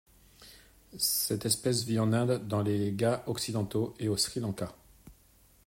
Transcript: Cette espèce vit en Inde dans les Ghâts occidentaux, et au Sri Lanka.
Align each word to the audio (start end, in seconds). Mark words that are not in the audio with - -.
Cette 0.97 1.45
espèce 1.45 1.83
vit 1.83 1.99
en 1.99 2.11
Inde 2.11 2.47
dans 2.47 2.63
les 2.63 2.91
Ghâts 2.91 3.21
occidentaux, 3.27 3.93
et 3.99 4.07
au 4.09 4.17
Sri 4.17 4.39
Lanka. 4.39 4.73